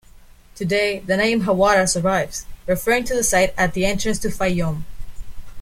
[0.55, 4.83] Today, the name "Hawara" survives, referring to the site at the entrance to Faiyum.